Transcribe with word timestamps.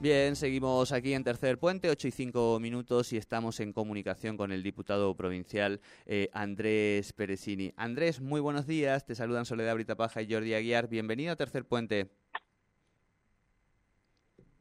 Bien, 0.00 0.34
seguimos 0.34 0.92
aquí 0.92 1.12
en 1.12 1.22
Tercer 1.22 1.58
Puente, 1.58 1.90
8 1.90 2.08
y 2.08 2.10
5 2.10 2.58
minutos 2.58 3.12
y 3.12 3.18
estamos 3.18 3.60
en 3.60 3.74
comunicación 3.74 4.38
con 4.38 4.50
el 4.50 4.62
diputado 4.62 5.14
provincial 5.14 5.78
eh, 6.06 6.30
Andrés 6.32 7.12
Perezini. 7.12 7.74
Andrés, 7.76 8.18
muy 8.18 8.40
buenos 8.40 8.66
días, 8.66 9.04
te 9.04 9.14
saludan 9.14 9.44
Soledad 9.44 9.74
Britapaja 9.74 10.22
y 10.22 10.32
Jordi 10.32 10.54
Aguiar. 10.54 10.88
Bienvenido 10.88 11.34
a 11.34 11.36
Tercer 11.36 11.66
Puente. 11.66 12.08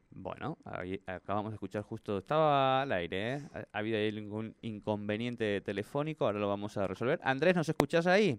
Bueno, 0.09 0.57
acabamos 1.05 1.51
de 1.51 1.55
escuchar 1.55 1.83
justo, 1.83 2.17
estaba 2.17 2.81
al 2.81 2.91
aire, 2.91 3.35
¿eh? 3.35 3.41
Ha, 3.71 3.79
habido 3.79 3.97
ahí 3.97 4.09
algún 4.09 4.57
inconveniente 4.61 5.61
telefónico, 5.61 6.25
ahora 6.25 6.39
lo 6.39 6.49
vamos 6.49 6.75
a 6.75 6.85
resolver. 6.85 7.17
Andrés, 7.23 7.55
¿nos 7.55 7.69
escuchás 7.69 8.07
ahí? 8.07 8.37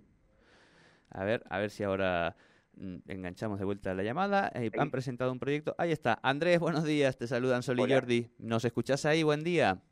A 1.09 1.25
ver, 1.25 1.45
a 1.49 1.61
ver 1.61 1.71
si 1.71 1.83
ahora 1.83 2.37
enganchamos 2.77 3.59
de 3.59 3.65
vuelta 3.65 3.95
la 3.95 4.03
llamada. 4.03 4.51
Eh, 4.55 4.71
han 4.79 4.91
presentado 4.91 5.33
un 5.33 5.39
proyecto. 5.39 5.75
Ahí 5.79 5.93
está. 5.93 6.19
Andrés, 6.23 6.59
buenos 6.59 6.85
días. 6.85 7.17
Te 7.17 7.27
saludan 7.27 7.63
Sol 7.63 7.81
y 7.81 7.93
Jordi. 7.93 8.31
¿Nos 8.39 8.65
escuchás 8.65 9.05
ahí? 9.05 9.23
Buen 9.23 9.45
día. 9.45 9.83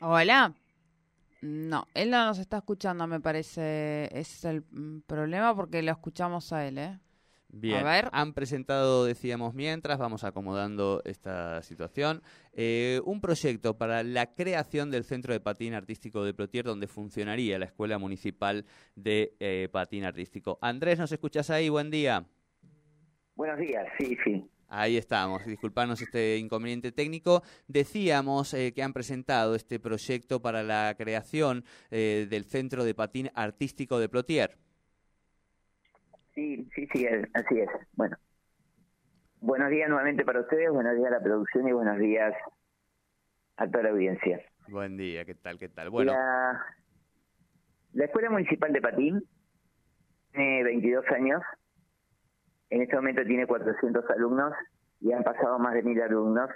Hola. 0.00 0.54
No, 1.42 1.86
él 1.94 2.10
no 2.10 2.26
nos 2.26 2.38
está 2.38 2.58
escuchando, 2.58 3.06
me 3.06 3.20
parece. 3.20 4.08
Es 4.12 4.44
el 4.44 4.64
mm, 4.70 5.00
problema 5.06 5.54
porque 5.54 5.82
lo 5.82 5.92
escuchamos 5.92 6.52
a 6.52 6.66
él, 6.66 6.78
¿eh? 6.78 6.98
Bien, 7.48 7.84
han 7.86 8.34
presentado, 8.34 9.04
decíamos 9.04 9.54
mientras, 9.54 9.98
vamos 9.98 10.24
acomodando 10.24 11.00
esta 11.04 11.62
situación, 11.62 12.22
eh, 12.52 13.00
un 13.04 13.20
proyecto 13.20 13.78
para 13.78 14.02
la 14.02 14.34
creación 14.34 14.90
del 14.90 15.04
Centro 15.04 15.32
de 15.32 15.40
Patín 15.40 15.72
Artístico 15.72 16.24
de 16.24 16.34
Plotier, 16.34 16.64
donde 16.64 16.88
funcionaría 16.88 17.58
la 17.58 17.66
Escuela 17.66 17.98
Municipal 17.98 18.66
de 18.94 19.34
eh, 19.38 19.68
Patín 19.70 20.04
Artístico. 20.04 20.58
Andrés, 20.60 20.98
¿nos 20.98 21.12
escuchás 21.12 21.48
ahí? 21.50 21.68
Buen 21.68 21.90
día. 21.90 22.26
Buenos 23.36 23.58
días, 23.58 23.86
sí, 23.98 24.18
sí. 24.24 24.44
Ahí 24.68 24.96
estamos, 24.96 25.46
disculpanos 25.46 26.02
este 26.02 26.38
inconveniente 26.38 26.90
técnico. 26.90 27.42
Decíamos 27.68 28.52
eh, 28.54 28.72
que 28.74 28.82
han 28.82 28.92
presentado 28.92 29.54
este 29.54 29.78
proyecto 29.78 30.42
para 30.42 30.64
la 30.64 30.94
creación 30.98 31.64
del 31.90 32.44
Centro 32.44 32.84
de 32.84 32.94
Patín 32.94 33.30
Artístico 33.34 34.00
de 34.00 34.08
Plotier. 34.08 34.58
Sí, 36.36 36.68
sí, 36.74 36.86
sí, 36.92 37.06
así 37.32 37.60
es. 37.60 37.70
Bueno, 37.94 38.14
buenos 39.40 39.70
días 39.70 39.88
nuevamente 39.88 40.22
para 40.22 40.40
ustedes, 40.40 40.70
buenos 40.70 40.94
días 40.94 41.06
a 41.06 41.16
la 41.16 41.22
producción 41.22 41.66
y 41.66 41.72
buenos 41.72 41.98
días 41.98 42.34
a 43.56 43.66
toda 43.66 43.84
la 43.84 43.90
audiencia. 43.92 44.42
Buen 44.68 44.98
día, 44.98 45.24
¿qué 45.24 45.34
tal, 45.34 45.58
qué 45.58 45.70
tal? 45.70 45.88
Bueno. 45.88 46.12
La, 46.12 48.04
Escuela 48.04 48.28
Municipal 48.28 48.70
de 48.70 48.82
Patín 48.82 49.24
tiene 50.32 50.62
22 50.62 51.06
años, 51.12 51.40
en 52.68 52.82
este 52.82 52.96
momento 52.96 53.24
tiene 53.24 53.46
400 53.46 54.04
alumnos 54.10 54.52
y 55.00 55.12
han 55.12 55.24
pasado 55.24 55.58
más 55.58 55.72
de 55.72 55.84
mil 55.84 56.02
alumnos. 56.02 56.50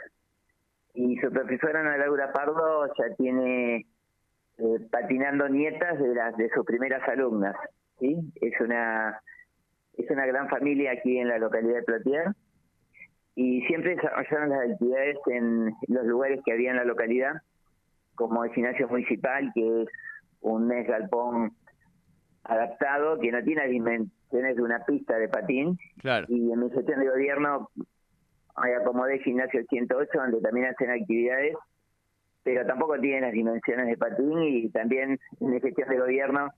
Y 0.92 1.16
su 1.20 1.30
profesora 1.30 1.80
Ana 1.80 1.96
Laura 1.96 2.30
Pardo 2.34 2.86
ya 2.98 3.14
tiene 3.16 3.86
eh, 4.58 4.88
patinando 4.90 5.48
nietas 5.48 5.98
de 5.98 6.14
las 6.14 6.36
de 6.36 6.50
sus 6.50 6.66
primeras 6.66 7.08
alumnas. 7.08 7.56
¿sí? 7.98 8.30
Es 8.42 8.60
una 8.60 9.22
es 10.00 10.10
una 10.10 10.26
gran 10.26 10.48
familia 10.48 10.92
aquí 10.92 11.18
en 11.18 11.28
la 11.28 11.38
localidad 11.38 11.76
de 11.76 11.82
Plotier 11.82 12.34
y 13.34 13.62
siempre 13.62 13.96
desarrollaron 13.96 14.50
las 14.50 14.70
actividades 14.70 15.16
en 15.26 15.72
los 15.88 16.04
lugares 16.04 16.40
que 16.44 16.52
había 16.52 16.70
en 16.70 16.76
la 16.76 16.84
localidad, 16.84 17.42
como 18.14 18.44
el 18.44 18.52
gimnasio 18.52 18.88
municipal, 18.88 19.50
que 19.54 19.82
es 19.82 19.88
un 20.40 20.66
mes 20.66 20.86
galpón 20.86 21.52
adaptado, 22.44 23.18
que 23.18 23.32
no 23.32 23.42
tiene 23.42 23.66
dimensiones 23.68 24.56
de 24.56 24.62
una 24.62 24.84
pista 24.84 25.16
de 25.18 25.28
patín. 25.28 25.78
Y 26.28 26.52
en 26.52 26.60
mi 26.60 26.70
gestión 26.70 27.00
de 27.00 27.08
gobierno 27.08 27.70
acomodé 28.54 29.14
el 29.14 29.22
gimnasio 29.22 29.62
108, 29.68 30.10
donde 30.14 30.40
también 30.40 30.66
hacen 30.66 30.90
actividades, 30.90 31.56
pero 32.42 32.66
tampoco 32.66 32.98
tiene 32.98 33.22
las 33.22 33.32
dimensiones 33.32 33.86
de 33.86 33.96
patín. 33.96 34.38
Y 34.42 34.68
también 34.70 35.18
en 35.40 35.50
mi 35.50 35.60
gestión 35.60 35.88
de 35.88 35.98
gobierno, 35.98 36.50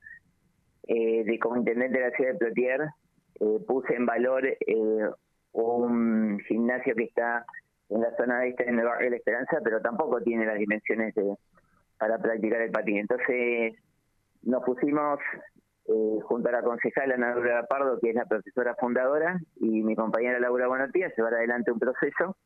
eh, 0.89 1.25
de 1.25 1.39
como 1.39 1.59
intendente 1.59 1.99
de 1.99 2.09
la 2.09 2.17
ciudad 2.17 2.33
de 2.33 2.39
Plotier, 2.39 2.81
eh, 3.43 3.59
puse 3.67 3.97
en 3.97 4.07
valor 4.07 4.47
eh, 4.47 5.11
un 5.53 6.39
gimnasio 6.47 6.95
que 6.95 7.05
está 7.05 7.45
en 7.89 8.01
la 8.01 8.17
zona 8.17 8.47
este 8.47 8.69
en 8.69 8.79
el 8.79 8.85
barrio 8.85 9.07
de 9.07 9.11
la 9.11 9.17
Esperanza, 9.17 9.59
pero 9.65 9.81
tampoco 9.81 10.21
tiene 10.21 10.47
las 10.47 10.59
dimensiones 10.59 11.13
de, 11.15 11.35
para 11.99 12.19
practicar 12.19 12.61
el 12.61 12.71
patín. 12.71 12.99
Entonces 12.99 13.75
nos 14.43 14.63
pusimos 14.63 15.19
eh, 15.87 16.19
junto 16.23 16.49
a 16.49 16.53
la 16.53 16.63
concejala 16.63 17.17
Laura 17.17 17.67
Pardo, 17.67 17.99
que 18.01 18.11
es 18.11 18.15
la 18.15 18.27
profesora 18.27 18.77
fundadora, 18.77 19.41
y 19.57 19.83
mi 19.83 19.97
compañera 19.97 20.39
Laura 20.39 20.69
Bonotía, 20.69 21.13
llevar 21.17 21.35
adelante 21.35 21.73
un 21.73 21.81
proceso 21.81 22.37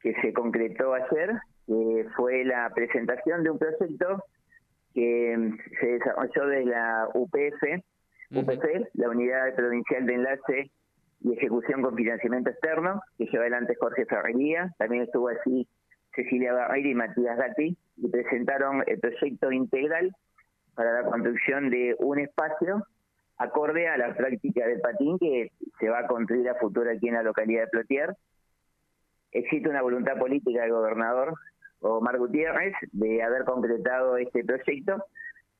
que 0.00 0.12
se 0.20 0.32
concretó 0.32 0.92
ayer, 0.92 1.38
que 1.66 2.06
fue 2.16 2.44
la 2.44 2.68
presentación 2.74 3.44
de 3.44 3.50
un 3.50 3.58
proyecto 3.58 4.24
que 4.92 5.52
se 5.80 5.86
desarrolló 5.86 6.46
de 6.48 6.64
la 6.64 7.08
UPF, 7.14 7.82
UPC, 8.36 8.88
la 8.94 9.08
Unidad 9.08 9.54
Provincial 9.54 10.06
de 10.06 10.14
Enlace 10.14 10.70
y 11.20 11.32
Ejecución 11.32 11.82
con 11.82 11.96
Financiamiento 11.96 12.50
Externo, 12.50 13.00
que 13.16 13.26
lleva 13.26 13.44
adelante 13.44 13.76
Jorge 13.78 14.06
Ferrería, 14.06 14.74
también 14.78 15.02
estuvo 15.04 15.28
así 15.28 15.66
Cecilia 16.14 16.52
Barreira 16.52 16.88
y 16.88 16.94
Matías 16.94 17.36
Gatti, 17.36 17.76
y 17.96 18.08
presentaron 18.08 18.82
el 18.86 18.98
proyecto 19.00 19.50
integral 19.52 20.14
para 20.74 21.02
la 21.02 21.08
construcción 21.08 21.70
de 21.70 21.96
un 21.98 22.18
espacio 22.18 22.86
acorde 23.36 23.88
a 23.88 23.96
la 23.96 24.14
práctica 24.14 24.66
del 24.66 24.80
patín 24.80 25.18
que 25.18 25.50
se 25.78 25.88
va 25.88 26.00
a 26.00 26.06
construir 26.06 26.48
a 26.48 26.54
futuro 26.56 26.90
aquí 26.90 27.08
en 27.08 27.14
la 27.14 27.22
localidad 27.22 27.62
de 27.62 27.68
Plotier. 27.68 28.16
Existe 29.32 29.68
una 29.68 29.82
voluntad 29.82 30.16
política 30.18 30.62
del 30.62 30.72
gobernador 30.72 31.34
Omar 31.80 32.18
Gutiérrez 32.18 32.74
de 32.92 33.22
haber 33.22 33.44
concretado 33.44 34.16
este 34.16 34.44
proyecto 34.44 35.04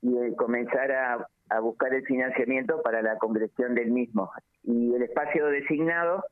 y 0.01 0.13
de 0.15 0.37
comenzar 0.37 0.93
a 0.93 1.29
a 1.51 1.61
buscar 1.61 1.93
el 1.95 2.05
financiamiento 2.05 2.83
para 2.83 3.03
la 3.03 3.17
concreción 3.19 3.75
del 3.75 3.91
mismo. 3.91 4.31
Y 4.63 4.95
el 4.95 5.03
espacio 5.03 5.47
designado 5.47 6.25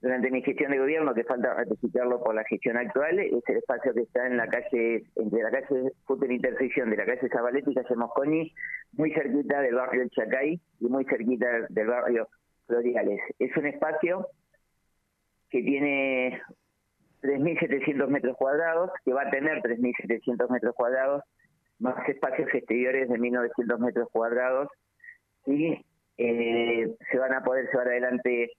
durante 0.00 0.30
mi 0.30 0.42
gestión 0.42 0.70
de 0.70 0.78
gobierno, 0.78 1.12
que 1.12 1.24
falta 1.24 1.54
ratificarlo 1.54 2.22
por 2.22 2.34
la 2.34 2.44
gestión 2.44 2.76
actual, 2.76 3.18
es 3.18 3.42
el 3.48 3.56
espacio 3.56 3.92
que 3.92 4.02
está 4.02 4.26
en 4.26 4.36
la 4.36 4.46
calle, 4.46 5.04
entre 5.16 5.42
la 5.42 5.50
calle 5.50 5.92
Fútbol 6.04 6.30
Intersección 6.30 6.90
de 6.90 6.96
la 6.98 7.04
calle 7.04 7.28
Zabaleta 7.28 7.70
y 7.70 7.74
calle 7.74 7.96
Mosconi, 7.96 8.54
muy 8.92 9.12
cerquita 9.12 9.60
del 9.60 9.74
barrio 9.74 10.08
Chacay 10.08 10.60
y 10.80 10.86
muy 10.86 11.04
cerquita 11.04 11.46
del 11.68 11.86
barrio 11.88 12.28
Floriales. 12.66 13.20
Es 13.40 13.56
un 13.56 13.66
espacio 13.66 14.28
que 15.50 15.62
tiene 15.62 16.40
3.700 17.22 18.06
metros 18.08 18.36
cuadrados, 18.36 18.90
que 19.04 19.12
va 19.12 19.22
a 19.22 19.30
tener 19.30 19.60
3.700 19.62 20.48
metros 20.48 20.74
cuadrados, 20.76 21.24
más 21.78 22.08
espacios 22.08 22.48
exteriores 22.52 23.08
de 23.08 23.18
1.900 23.18 23.78
metros 23.78 24.08
cuadrados 24.12 24.68
y 25.46 25.84
eh, 26.18 26.96
se 27.10 27.18
van 27.18 27.32
a 27.32 27.42
poder 27.42 27.68
llevar 27.70 27.88
adelante 27.88 28.50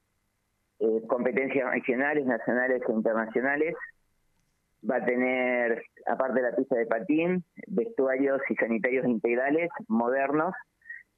eh, 0.80 1.02
competencias 1.07 1.69
regionales, 1.72 2.25
nacionales 2.25 2.81
e 2.88 2.91
internacionales. 2.91 3.75
Va 4.90 4.97
a 4.97 5.06
tener, 5.06 5.84
aparte 6.07 6.41
de 6.41 6.50
la 6.50 6.56
pista 6.56 6.78
de 6.78 6.85
patín, 6.85 7.44
vestuarios 7.68 8.41
y 8.50 8.56
sanitarios 8.56 9.06
integrales 9.06 9.69
modernos 9.90 10.53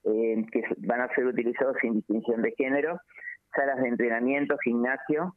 eh, 0.03 0.43
que 0.51 0.63
van 0.79 1.01
a 1.01 1.13
ser 1.13 1.27
utilizados 1.27 1.77
sin 1.79 1.93
distinción 1.93 2.41
de 2.41 2.53
género, 2.57 2.99
salas 3.55 3.79
de 3.79 3.89
entrenamiento, 3.89 4.57
gimnasio, 4.63 5.35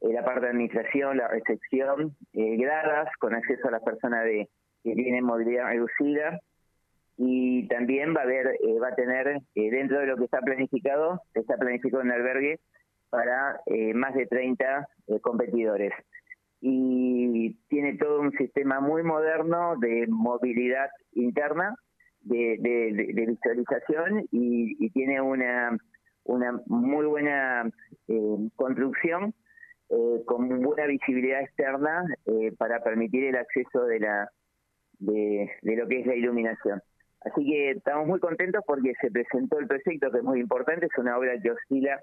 la 0.00 0.24
parte 0.24 0.42
de 0.42 0.50
administración, 0.50 1.16
la 1.16 1.26
recepción, 1.26 2.16
gradas 2.32 3.08
con 3.18 3.34
acceso 3.34 3.66
a 3.66 3.72
las 3.72 3.82
personas 3.82 4.22
de 4.22 4.48
que 4.82 4.94
tiene 4.94 5.22
movilidad 5.22 5.66
reducida. 5.66 6.40
Y 7.16 7.66
también 7.66 8.14
va 8.14 8.20
a 8.20 8.24
haber 8.24 8.46
eh, 8.46 8.78
va 8.80 8.88
a 8.88 8.94
tener 8.94 9.26
eh, 9.54 9.70
dentro 9.70 9.98
de 9.98 10.06
lo 10.06 10.16
que 10.16 10.24
está 10.24 10.40
planificado 10.40 11.20
está 11.34 11.56
planificado 11.56 12.02
un 12.02 12.12
albergue 12.12 12.60
para 13.10 13.60
eh, 13.66 13.92
más 13.94 14.14
de 14.14 14.26
30 14.26 14.86
competidores. 15.22 15.92
Y 16.60 17.56
tiene 17.68 17.96
todo 17.96 18.20
un 18.20 18.32
sistema 18.32 18.80
muy 18.80 19.02
moderno 19.02 19.76
de 19.80 20.06
movilidad 20.08 20.90
interna 21.12 21.74
de, 22.20 23.24
visualización 23.26 24.26
y, 24.30 24.90
tiene 24.90 25.20
una 25.20 25.76
una 26.24 26.60
muy 26.66 27.06
buena 27.06 27.70
construcción 28.56 29.32
con 30.26 30.60
buena 30.60 30.86
visibilidad 30.86 31.40
externa 31.40 32.04
para 32.58 32.82
permitir 32.82 33.24
el 33.24 33.36
acceso 33.36 33.84
de 33.84 34.00
la 34.00 34.28
de, 34.98 35.50
lo 35.62 35.88
que 35.88 36.00
es 36.00 36.06
la 36.06 36.14
iluminación. 36.14 36.82
Así 37.20 37.44
que 37.44 37.70
estamos 37.72 38.06
muy 38.06 38.20
contentos 38.20 38.62
porque 38.66 38.92
se 39.00 39.10
presentó 39.10 39.58
el 39.58 39.66
proyecto 39.66 40.10
que 40.10 40.18
es 40.18 40.24
muy 40.24 40.40
importante, 40.40 40.86
es 40.86 40.98
una 40.98 41.18
obra 41.18 41.40
que 41.40 41.50
oscila 41.50 42.00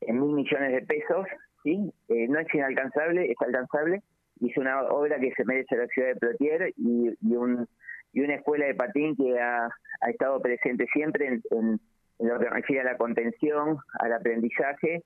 en 0.00 0.20
mil 0.20 0.34
millones 0.34 0.72
de 0.72 0.82
pesos, 0.82 1.26
¿sí? 1.62 1.92
Eh, 2.08 2.28
no 2.28 2.38
es 2.38 2.54
inalcanzable, 2.54 3.30
es 3.30 3.36
alcanzable, 3.40 4.02
y 4.40 4.50
es 4.50 4.56
una 4.56 4.82
obra 4.82 5.18
que 5.18 5.32
se 5.32 5.44
merece 5.44 5.76
la 5.76 5.86
ciudad 5.86 6.08
de 6.08 6.16
Plotier 6.16 6.72
y, 6.76 7.14
y, 7.20 7.36
un, 7.36 7.66
y 8.12 8.20
una 8.20 8.34
escuela 8.34 8.66
de 8.66 8.74
patín 8.74 9.16
que 9.16 9.38
ha, 9.40 9.68
estado 10.08 10.40
presente 10.42 10.86
siempre 10.92 11.28
en, 11.28 11.42
en, 11.52 11.80
lo 12.18 12.38
que 12.38 12.50
refiere 12.50 12.82
a 12.82 12.92
la 12.92 12.96
contención, 12.96 13.78
al 14.00 14.12
aprendizaje 14.12 15.02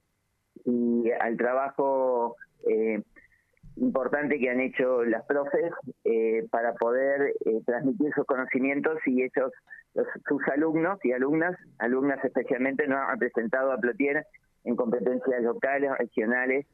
y 0.64 1.11
al 1.20 1.37
trabajo 1.37 2.37
eh, 2.67 3.02
importante 3.76 4.38
que 4.38 4.50
han 4.50 4.61
hecho 4.61 5.05
las 5.05 5.25
profes 5.26 5.73
eh, 6.05 6.46
para 6.50 6.75
poder 6.75 7.34
eh, 7.44 7.61
transmitir 7.64 8.12
sus 8.14 8.25
conocimientos 8.25 8.99
y 9.06 9.23
ellos, 9.23 9.52
sus 10.28 10.43
alumnos 10.49 10.99
y 11.05 11.12
alumnas, 11.12 11.56
alumnas 11.78 12.25
especialmente, 12.25 12.87
no 12.87 12.96
han 12.96 13.20
representado 13.20 13.73
a 13.73 13.78
Plotier 13.78 14.26
en 14.64 14.76
competencias 14.76 15.43
locales, 15.43 15.90
regionales 15.99 16.67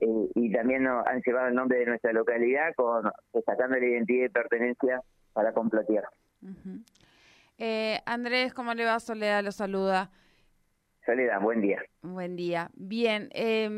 eh, 0.00 0.28
y 0.34 0.52
también 0.52 0.84
nos 0.84 1.06
han 1.06 1.22
llevado 1.24 1.48
el 1.48 1.54
nombre 1.54 1.78
de 1.78 1.86
nuestra 1.86 2.12
localidad 2.12 2.74
con 2.76 3.10
destacando 3.32 3.78
la 3.78 3.86
identidad 3.86 4.26
y 4.26 4.28
pertenencia 4.28 5.00
para 5.32 5.52
con 5.52 5.68
Plotier. 5.68 6.04
eh, 7.58 8.00
Andrés, 8.06 8.54
¿cómo 8.54 8.74
le 8.74 8.84
va? 8.84 9.00
Soledad 9.00 9.42
lo 9.42 9.52
saluda. 9.52 10.10
Soledad, 11.06 11.40
buen 11.40 11.60
día. 11.60 11.80
Buen 12.02 12.34
día. 12.34 12.70
Bien, 12.74 13.28
eh, 13.32 13.68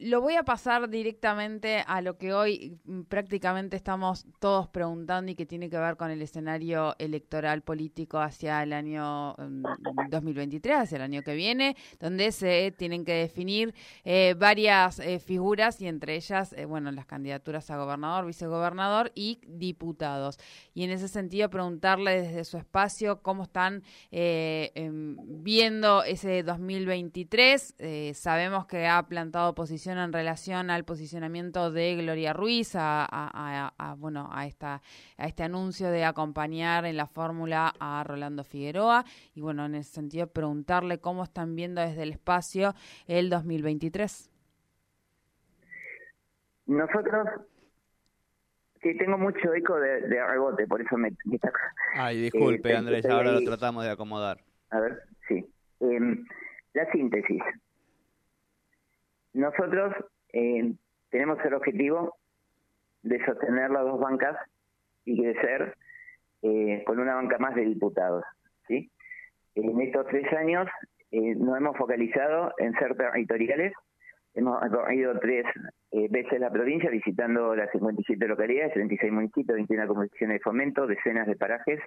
lo 0.00 0.20
voy 0.20 0.36
a 0.36 0.42
pasar 0.42 0.88
directamente 0.88 1.84
a 1.86 2.00
lo 2.00 2.16
que 2.16 2.32
hoy 2.32 2.78
mm, 2.84 3.02
prácticamente 3.02 3.76
estamos 3.76 4.26
todos 4.40 4.68
preguntando 4.68 5.30
y 5.30 5.34
que 5.34 5.44
tiene 5.44 5.68
que 5.68 5.78
ver 5.78 5.96
con 5.96 6.10
el 6.10 6.22
escenario 6.22 6.94
electoral 6.98 7.62
político 7.62 8.18
hacia 8.18 8.62
el 8.62 8.72
año 8.72 9.34
2023, 10.10 10.76
mm, 10.76 10.80
hacia 10.80 10.96
el 10.96 11.02
año 11.02 11.22
que 11.22 11.34
viene, 11.34 11.76
donde 12.00 12.32
se 12.32 12.72
tienen 12.76 13.04
que 13.04 13.14
definir 13.14 13.74
eh, 14.04 14.34
varias 14.38 14.98
eh, 14.98 15.18
figuras 15.18 15.80
y 15.82 15.88
entre 15.88 16.14
ellas, 16.14 16.54
eh, 16.54 16.64
bueno, 16.64 16.90
las 16.90 17.06
candidaturas 17.06 17.70
a 17.70 17.76
gobernador, 17.76 18.24
vicegobernador 18.24 19.12
y 19.14 19.40
diputados. 19.46 20.38
Y 20.72 20.84
en 20.84 20.90
ese 20.90 21.08
sentido, 21.08 21.50
preguntarle 21.50 22.22
desde 22.22 22.44
su 22.44 22.56
espacio 22.56 23.22
cómo 23.22 23.42
están 23.42 23.82
em, 24.10 25.16
viendo 25.42 26.02
ese 26.02 26.45
2023. 26.46 27.74
Eh, 27.78 28.12
sabemos 28.14 28.66
que 28.66 28.86
ha 28.86 29.02
plantado 29.02 29.54
posición 29.54 29.98
en 29.98 30.12
relación 30.12 30.70
al 30.70 30.84
posicionamiento 30.84 31.70
de 31.70 31.96
Gloria 31.96 32.32
Ruiz, 32.32 32.72
a, 32.74 33.94
bueno, 33.98 34.30
a, 34.32 34.46
esta, 34.46 34.80
a 35.18 35.26
este 35.26 35.42
anuncio 35.42 35.90
de 35.90 36.04
acompañar 36.04 36.86
en 36.86 36.96
la 36.96 37.06
fórmula 37.06 37.74
a 37.78 38.02
Rolando 38.04 38.44
Figueroa. 38.44 39.04
Y 39.34 39.42
bueno, 39.42 39.66
en 39.66 39.74
ese 39.74 39.92
sentido, 39.92 40.28
preguntarle 40.28 40.98
cómo 40.98 41.24
están 41.24 41.54
viendo 41.54 41.82
desde 41.82 42.04
el 42.04 42.12
espacio 42.12 42.74
el 43.06 43.28
2023. 43.28 44.30
Nosotros 46.66 47.28
Sí, 48.82 48.96
tengo 48.98 49.18
mucho 49.18 49.52
eco 49.52 49.80
de, 49.80 50.00
rebote, 50.00 50.66
por 50.66 50.80
eso 50.80 50.96
me... 50.96 51.12
Ay, 51.94 52.20
disculpe, 52.20 52.70
eh, 52.70 52.76
Andrés, 52.76 53.04
ahora 53.06 53.32
lo 53.32 53.42
tratamos 53.42 53.82
de 53.82 53.90
acomodar. 53.90 54.38
A 54.70 54.78
ver. 54.78 55.02
Eh, 55.86 56.24
la 56.74 56.90
síntesis. 56.92 57.42
Nosotros 59.32 59.94
eh, 60.32 60.74
tenemos 61.10 61.38
el 61.44 61.54
objetivo 61.54 62.16
de 63.02 63.24
sostener 63.24 63.70
las 63.70 63.84
dos 63.84 64.00
bancas 64.00 64.36
y 65.04 65.22
crecer 65.22 65.74
eh, 66.42 66.82
con 66.84 66.98
una 66.98 67.14
banca 67.14 67.38
más 67.38 67.54
de 67.54 67.64
diputados. 67.64 68.24
¿sí? 68.66 68.90
En 69.54 69.80
estos 69.80 70.06
tres 70.08 70.30
años 70.34 70.68
eh, 71.10 71.34
nos 71.34 71.56
hemos 71.56 71.76
focalizado 71.76 72.52
en 72.58 72.74
ser 72.74 72.96
territoriales. 72.96 73.72
Hemos 74.34 74.60
recorrido 74.60 75.18
tres 75.18 75.46
eh, 75.92 76.08
veces 76.10 76.38
la 76.40 76.50
provincia 76.50 76.90
visitando 76.90 77.54
las 77.56 77.70
57 77.70 78.28
localidades, 78.28 78.74
36 78.74 79.12
municipios, 79.12 79.56
21 79.56 79.86
comisiones 79.86 80.38
de 80.38 80.42
fomento, 80.42 80.86
decenas 80.86 81.26
de 81.26 81.36
parajes. 81.36 81.80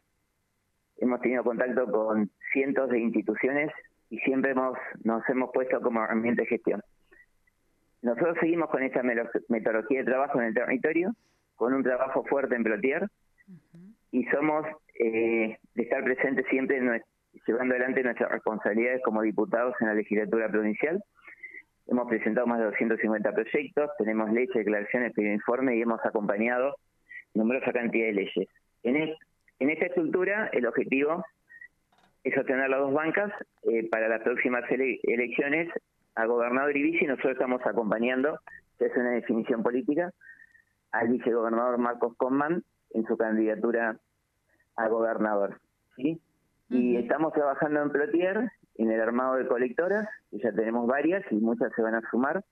Hemos 0.98 1.22
tenido 1.22 1.44
contacto 1.44 1.92
con 1.92 2.32
cientos 2.52 2.90
de 2.90 3.00
instituciones 3.00 3.72
y 4.10 4.18
siempre 4.20 4.52
hemos, 4.52 4.78
nos 5.04 5.28
hemos 5.30 5.52
puesto 5.54 5.80
como 5.82 6.04
herramienta 6.04 6.42
de 6.42 6.48
gestión. 6.48 6.82
Nosotros 8.02 8.38
seguimos 8.40 8.70
con 8.70 8.82
esta 8.84 9.04
metodología 9.04 10.00
de 10.00 10.06
trabajo 10.06 10.40
en 10.40 10.48
el 10.48 10.54
territorio, 10.54 11.12
con 11.56 11.74
un 11.74 11.84
trabajo 11.84 12.24
fuerte 12.24 12.56
en 12.56 12.64
Plotier, 12.64 13.08
y 14.12 14.24
somos 14.26 14.66
eh, 14.98 15.58
de 15.76 15.84
estar 15.84 16.04
presentes 16.04 16.46
siempre 16.50 16.80
llevando 17.46 17.76
adelante 17.76 18.04
nuestras 18.04 18.32
responsabilidades 18.32 19.02
como 19.04 19.22
diputados 19.22 19.76
en 19.82 19.88
la 19.88 19.94
legislatura 19.94 20.50
provincial. 20.50 21.04
Hemos 21.88 22.08
presentado 22.08 22.48
más 22.48 22.60
de 22.60 22.66
250 22.66 23.32
proyectos, 23.34 23.90
tenemos 23.98 24.32
leyes, 24.32 24.54
declaraciones, 24.54 25.14
pedido 25.14 25.34
informe 25.34 25.76
y 25.76 25.82
hemos 25.82 26.00
acompañado 26.06 26.76
numerosa 27.34 27.74
cantidad 27.74 28.08
de 28.08 28.14
leyes. 28.14 28.48
En, 28.84 28.96
en 29.60 29.70
esta 29.70 29.86
estructura, 29.88 30.50
el 30.54 30.66
objetivo 30.66 31.24
es 32.24 32.38
obtener 32.38 32.70
las 32.70 32.80
dos 32.80 32.94
bancas 32.94 33.32
eh, 33.64 33.88
para 33.90 34.10
las 34.10 34.22
próximas 34.22 34.64
elecciones 34.70 35.70
a 36.16 36.26
gobernador 36.26 36.76
y 36.76 36.84
vice. 36.84 37.06
Nosotros 37.06 37.34
estamos 37.34 37.62
acompañando, 37.66 38.40
es 38.80 38.96
una 38.96 39.12
definición 39.12 39.64
política, 39.64 40.12
al 40.92 41.10
vicegobernador 41.10 41.78
Marcos 41.78 42.16
Conman 42.18 42.64
en 42.92 43.06
su 43.06 43.18
candidatura 43.18 43.98
a 44.76 44.88
gobernador. 44.88 45.60
¿sí? 45.96 46.20
Y 46.70 46.98
estamos 46.98 47.34
trabajando 47.34 47.82
en 47.82 47.92
Plotier, 47.92 48.52
en 48.76 48.92
el 48.92 49.02
armado 49.02 49.36
de 49.36 49.48
colectoras, 49.48 50.08
que 50.30 50.40
ya 50.40 50.52
tenemos 50.52 50.88
varias 50.88 51.24
y 51.32 51.36
muchas 51.36 51.72
se 51.76 51.82
van 51.82 51.96
a 51.96 52.02
sumar, 52.10 52.44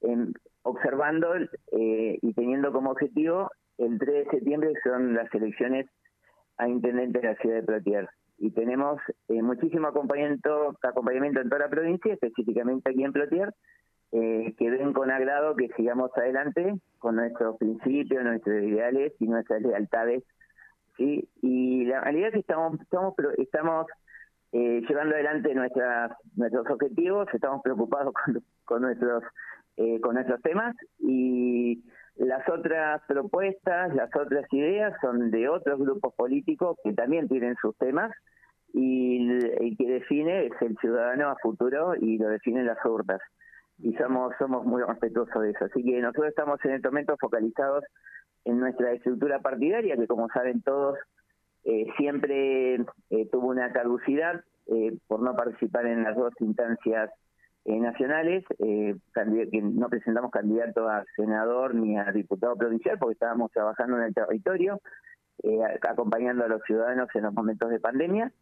en, 0.00 0.32
observando 0.62 1.34
eh, 1.36 2.18
y 2.20 2.32
teniendo 2.34 2.72
como 2.72 2.90
objetivo 2.90 3.50
el 3.78 3.98
3 3.98 4.24
de 4.24 4.30
septiembre, 4.30 4.72
que 4.74 4.90
son 4.90 5.14
las 5.14 5.32
elecciones 5.34 5.86
a 6.56 6.68
intendente 6.68 7.20
de 7.20 7.28
la 7.28 7.36
ciudad 7.36 7.56
de 7.56 7.62
Plotier 7.62 8.08
y 8.38 8.50
tenemos 8.50 9.00
eh, 9.28 9.42
muchísimo 9.42 9.88
acompañamiento, 9.88 10.76
acompañamiento 10.82 11.40
en 11.40 11.48
toda 11.48 11.62
la 11.62 11.70
provincia, 11.70 12.12
específicamente 12.12 12.90
aquí 12.90 13.04
en 13.04 13.12
Plotier, 13.12 13.54
eh, 14.12 14.54
que 14.58 14.70
ven 14.70 14.92
con 14.92 15.10
agrado 15.10 15.56
que 15.56 15.68
sigamos 15.76 16.10
adelante 16.16 16.74
con 16.98 17.16
nuestros 17.16 17.56
principios, 17.56 18.24
nuestros 18.24 18.62
ideales 18.62 19.12
y 19.18 19.26
nuestras 19.26 19.62
lealtades. 19.62 20.24
¿sí? 20.96 21.28
Y 21.40 21.84
la 21.86 22.00
realidad 22.00 22.28
es 22.28 22.34
que 22.34 22.40
estamos, 22.40 22.80
estamos, 22.80 23.14
estamos 23.38 23.86
eh, 24.52 24.82
llevando 24.88 25.14
adelante 25.14 25.54
nuestras, 25.54 26.12
nuestros 26.36 26.68
objetivos, 26.68 27.28
estamos 27.32 27.62
preocupados 27.62 28.12
con, 28.24 28.42
con 28.64 28.82
nuestros 28.82 29.22
eh, 29.78 30.00
con 30.02 30.14
nuestros 30.14 30.42
temas 30.42 30.76
y 30.98 31.82
las 32.22 32.48
otras 32.48 33.02
propuestas, 33.08 33.94
las 33.94 34.14
otras 34.14 34.46
ideas 34.52 34.94
son 35.00 35.30
de 35.30 35.48
otros 35.48 35.80
grupos 35.80 36.14
políticos 36.14 36.76
que 36.84 36.92
también 36.92 37.28
tienen 37.28 37.56
sus 37.60 37.76
temas 37.78 38.12
y 38.72 39.28
el 39.28 39.76
que 39.76 39.86
define 39.86 40.46
es 40.46 40.52
el 40.60 40.76
ciudadano 40.78 41.30
a 41.30 41.36
futuro 41.42 41.94
y 41.96 42.18
lo 42.18 42.28
definen 42.28 42.66
las 42.66 42.78
urnas. 42.84 43.20
Y 43.78 43.94
somos, 43.94 44.32
somos 44.38 44.64
muy 44.64 44.82
respetuosos 44.82 45.42
de 45.42 45.50
eso. 45.50 45.64
Así 45.64 45.82
que 45.82 46.00
nosotros 46.00 46.28
estamos 46.28 46.64
en 46.64 46.74
este 46.74 46.88
momento 46.88 47.16
focalizados 47.20 47.84
en 48.44 48.60
nuestra 48.60 48.92
estructura 48.92 49.40
partidaria, 49.40 49.96
que 49.96 50.06
como 50.06 50.28
saben 50.28 50.62
todos, 50.62 50.98
eh, 51.64 51.86
siempre 51.96 52.74
eh, 53.10 53.28
tuvo 53.32 53.48
una 53.48 53.72
caducidad 53.72 54.40
eh, 54.66 54.96
por 55.08 55.22
no 55.22 55.34
participar 55.34 55.86
en 55.86 56.04
las 56.04 56.16
dos 56.16 56.32
instancias 56.40 57.10
nacionales, 57.64 58.44
que 58.58 59.62
no 59.62 59.88
presentamos 59.88 60.30
candidato 60.30 60.88
a 60.88 61.04
senador 61.16 61.74
ni 61.74 61.96
a 61.96 62.10
diputado 62.12 62.56
provincial 62.56 62.98
porque 62.98 63.14
estábamos 63.14 63.52
trabajando 63.52 63.98
en 63.98 64.04
el 64.04 64.14
territorio, 64.14 64.80
acompañando 65.88 66.44
a 66.44 66.48
los 66.48 66.62
ciudadanos 66.64 67.08
en 67.14 67.22
los 67.22 67.34
momentos 67.34 67.70
de 67.70 67.80
pandemia 67.80 68.32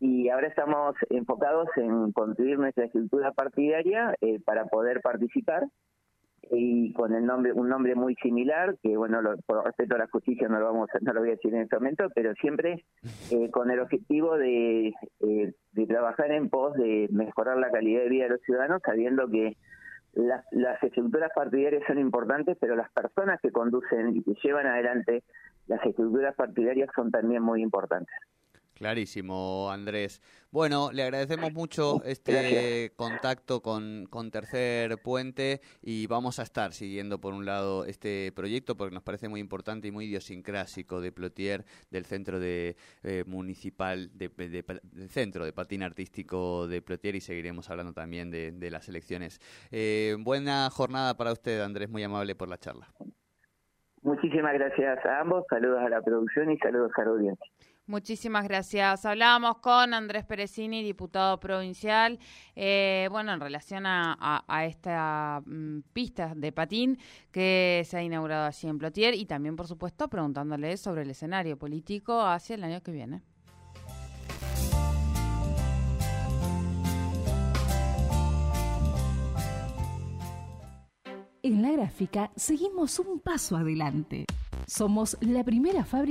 y 0.00 0.28
ahora 0.28 0.48
estamos 0.48 0.94
enfocados 1.10 1.68
en 1.76 2.12
construir 2.12 2.58
nuestra 2.58 2.84
estructura 2.84 3.32
partidaria 3.32 4.14
eh, 4.20 4.40
para 4.44 4.66
poder 4.66 5.00
participar 5.00 5.66
y 6.50 6.92
con 6.92 7.14
el 7.14 7.24
nombre 7.24 7.52
un 7.52 7.68
nombre 7.68 7.94
muy 7.94 8.14
similar 8.16 8.76
que 8.82 8.96
bueno 8.96 9.20
por 9.46 9.64
respeto 9.64 9.94
a 9.94 9.98
la 9.98 10.08
justicia 10.08 10.48
no 10.48 10.58
lo 10.60 10.66
vamos 10.66 10.88
no 11.00 11.12
lo 11.12 11.20
voy 11.20 11.30
a 11.30 11.32
decir 11.32 11.54
en 11.54 11.62
este 11.62 11.76
momento 11.76 12.08
pero 12.14 12.34
siempre 12.34 12.84
eh, 13.30 13.50
con 13.50 13.70
el 13.70 13.80
objetivo 13.80 14.36
de, 14.36 14.88
eh, 15.20 15.52
de 15.72 15.86
trabajar 15.86 16.30
en 16.32 16.48
pos 16.48 16.74
de 16.74 17.08
mejorar 17.10 17.58
la 17.58 17.70
calidad 17.70 18.02
de 18.02 18.08
vida 18.08 18.24
de 18.24 18.30
los 18.30 18.42
ciudadanos 18.42 18.80
sabiendo 18.84 19.28
que 19.28 19.56
las, 20.14 20.44
las 20.52 20.82
estructuras 20.82 21.30
partidarias 21.34 21.82
son 21.86 21.98
importantes 21.98 22.56
pero 22.60 22.76
las 22.76 22.90
personas 22.92 23.40
que 23.40 23.50
conducen 23.50 24.16
y 24.16 24.22
que 24.22 24.34
llevan 24.42 24.66
adelante 24.66 25.24
las 25.66 25.84
estructuras 25.84 26.34
partidarias 26.36 26.88
son 26.94 27.10
también 27.10 27.42
muy 27.42 27.62
importantes 27.62 28.14
Clarísimo, 28.76 29.70
Andrés. 29.70 30.20
Bueno, 30.50 30.90
le 30.92 31.02
agradecemos 31.02 31.50
mucho 31.54 32.02
este 32.04 32.92
contacto 32.94 33.62
con, 33.62 34.04
con, 34.10 34.30
Tercer 34.30 34.98
Puente 34.98 35.62
y 35.80 36.06
vamos 36.06 36.38
a 36.38 36.42
estar 36.42 36.74
siguiendo 36.74 37.18
por 37.18 37.32
un 37.32 37.46
lado 37.46 37.86
este 37.86 38.32
proyecto 38.32 38.76
porque 38.76 38.92
nos 38.92 39.02
parece 39.02 39.30
muy 39.30 39.40
importante 39.40 39.88
y 39.88 39.92
muy 39.92 40.04
idiosincrásico 40.04 41.00
de 41.00 41.10
Plotier, 41.10 41.64
del 41.90 42.04
Centro 42.04 42.38
de 42.38 42.76
eh, 43.02 43.24
Municipal, 43.26 44.10
de, 44.12 44.28
del 44.28 45.08
Centro 45.08 45.46
de 45.46 45.54
Patín 45.54 45.82
Artístico 45.82 46.68
de 46.68 46.82
Plotier 46.82 47.16
y 47.16 47.22
seguiremos 47.22 47.70
hablando 47.70 47.94
también 47.94 48.30
de, 48.30 48.52
de 48.52 48.70
las 48.70 48.90
elecciones. 48.90 49.40
Eh, 49.70 50.16
buena 50.18 50.68
jornada 50.68 51.16
para 51.16 51.32
usted, 51.32 51.62
Andrés, 51.62 51.88
muy 51.88 52.02
amable 52.02 52.34
por 52.34 52.48
la 52.48 52.58
charla. 52.58 52.88
Muchísimas 54.02 54.52
gracias 54.52 55.02
a 55.06 55.20
ambos, 55.20 55.46
saludos 55.48 55.80
a 55.80 55.88
la 55.88 56.02
producción 56.02 56.50
y 56.50 56.58
saludos 56.58 56.92
a 56.96 57.04
la 57.04 57.10
audiencia. 57.10 57.50
Muchísimas 57.88 58.42
gracias. 58.48 59.04
Hablábamos 59.04 59.58
con 59.58 59.94
Andrés 59.94 60.24
Perezini, 60.24 60.82
diputado 60.82 61.38
provincial, 61.38 62.18
eh, 62.56 63.06
bueno, 63.12 63.32
en 63.32 63.38
relación 63.38 63.84
a, 63.86 64.66
esta 64.68 65.40
mm, 65.46 65.82
pista 65.92 66.34
de 66.34 66.50
patín 66.50 66.98
que 67.30 67.86
se 67.86 67.96
ha 67.96 68.02
inaugurado 68.02 68.46
allí 68.46 68.66
en 68.66 68.78
Plotier 68.78 69.14
y 69.14 69.24
también, 69.24 69.54
por 69.54 69.68
supuesto, 69.68 70.08
preguntándole 70.08 70.76
sobre 70.76 71.02
el 71.02 71.10
escenario 71.10 71.56
político 71.56 72.20
hacia 72.22 72.56
el 72.56 72.64
año 72.64 72.82
que 72.82 72.90
viene. 72.90 73.22
En 81.44 81.62
la 81.62 81.70
gráfica 81.70 82.32
seguimos 82.34 82.98
un 82.98 83.20
paso 83.20 83.56
adelante. 83.56 84.26
Somos 84.66 85.16
la 85.20 85.44
primera 85.44 85.84
fábrica 85.84 86.06